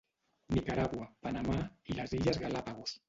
[0.57, 1.59] Nicaragua, Panamà
[1.93, 2.97] i les illes Galápagos.